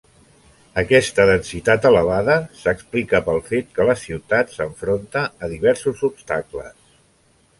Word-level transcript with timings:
Aquesta 0.81 1.25
densitat 1.29 1.83
elevada 1.89 2.37
s'explica 2.61 3.21
pel 3.27 3.37
fet 3.51 3.69
que 3.75 3.87
la 3.91 3.95
ciutat 4.05 4.55
s'enfronta 4.57 5.23
a 5.45 5.51
diversos 5.55 6.05
obstacles. 6.11 6.75